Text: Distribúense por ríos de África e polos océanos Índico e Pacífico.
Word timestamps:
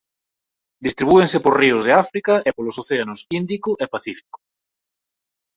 Distribúense 0.85 1.37
por 1.43 1.53
ríos 1.61 1.83
de 1.87 1.93
África 2.03 2.33
e 2.47 2.49
polos 2.57 2.79
océanos 2.83 3.19
Índico 3.39 3.71
e 3.83 3.85
Pacífico. 3.93 4.37